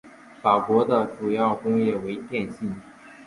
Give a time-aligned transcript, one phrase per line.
[0.41, 2.75] 法国的主要工业为电信。